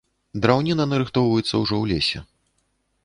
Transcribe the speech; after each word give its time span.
Драўніна 0.45 0.87
нарыхтоўваецца 0.93 1.49
ўжо 1.63 1.75
ў 1.83 1.95
лесе. 1.95 2.19